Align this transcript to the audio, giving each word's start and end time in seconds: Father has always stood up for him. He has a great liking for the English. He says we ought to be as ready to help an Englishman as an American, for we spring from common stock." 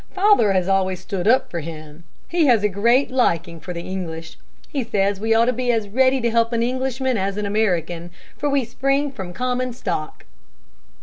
Father 0.15 0.51
has 0.53 0.67
always 0.67 0.99
stood 0.99 1.27
up 1.27 1.51
for 1.51 1.59
him. 1.59 2.05
He 2.27 2.47
has 2.47 2.63
a 2.63 2.67
great 2.69 3.11
liking 3.11 3.59
for 3.59 3.71
the 3.71 3.83
English. 3.83 4.39
He 4.67 4.83
says 4.83 5.19
we 5.19 5.35
ought 5.35 5.45
to 5.45 5.53
be 5.53 5.71
as 5.71 5.89
ready 5.89 6.19
to 6.21 6.31
help 6.31 6.53
an 6.53 6.63
Englishman 6.63 7.19
as 7.19 7.37
an 7.37 7.45
American, 7.45 8.09
for 8.35 8.49
we 8.49 8.65
spring 8.65 9.11
from 9.11 9.31
common 9.31 9.73
stock." 9.73 10.25